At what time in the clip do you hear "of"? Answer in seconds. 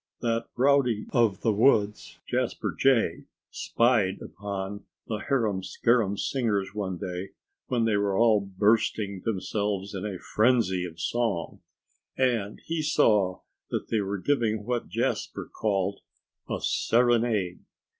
1.13-1.41, 10.85-10.99